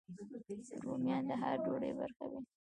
رومیان 0.85 1.23
د 1.29 1.31
هر 1.41 1.55
ډوډۍ 1.63 1.91
برخه 1.99 2.23
وي 2.29 2.39